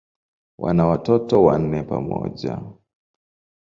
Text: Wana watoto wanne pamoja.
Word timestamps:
Wana 0.57 0.85
watoto 0.85 1.43
wanne 1.43 1.83
pamoja. 1.83 2.59